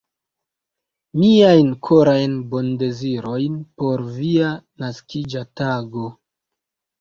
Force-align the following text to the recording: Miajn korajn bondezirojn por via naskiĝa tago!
Miajn 1.17 1.67
korajn 1.87 2.33
bondezirojn 2.53 3.59
por 3.83 4.05
via 4.17 4.49
naskiĝa 4.85 5.45
tago! 5.63 6.09